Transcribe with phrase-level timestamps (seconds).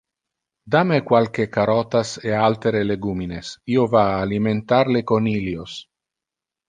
[0.75, 5.77] Da me qualque carotas e altere legumines, io va a alimentar le conilios.